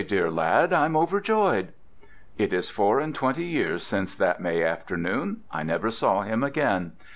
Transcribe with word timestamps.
Dear 0.07 0.31
lad, 0.31 0.73
I'm 0.73 0.97
overjoyed." 0.97 1.73
It 2.35 2.53
is 2.53 2.71
four 2.71 2.99
and 2.99 3.13
twenty 3.13 3.45
years 3.45 3.83
since 3.83 4.15
that 4.15 4.39
May 4.41 4.63
afternoon. 4.63 5.41
I 5.51 5.61
never 5.61 5.91
saw 5.91 6.23
him 6.23 6.41
again. 6.41 6.93